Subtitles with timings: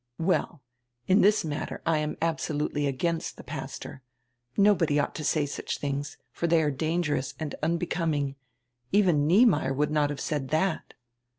[0.17, 0.63] "Well,
[1.05, 4.01] in diis matter I am absolutely against die pastor.
[4.57, 8.35] Nobody ought to say such tilings, for they are dangerous and unbecoming.
[8.91, 10.95] Even Niemeyer would not have said that."